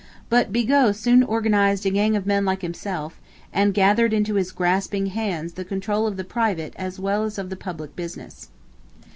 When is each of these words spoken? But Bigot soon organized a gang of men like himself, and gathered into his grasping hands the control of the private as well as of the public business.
But 0.29 0.51
Bigot 0.51 0.95
soon 0.95 1.21
organized 1.21 1.85
a 1.85 1.91
gang 1.91 2.15
of 2.15 2.25
men 2.25 2.43
like 2.43 2.63
himself, 2.63 3.21
and 3.53 3.71
gathered 3.71 4.13
into 4.13 4.33
his 4.33 4.51
grasping 4.51 5.05
hands 5.13 5.53
the 5.53 5.63
control 5.63 6.07
of 6.07 6.17
the 6.17 6.23
private 6.23 6.73
as 6.75 6.99
well 6.99 7.23
as 7.23 7.37
of 7.37 7.51
the 7.51 7.55
public 7.55 7.95
business. 7.95 8.49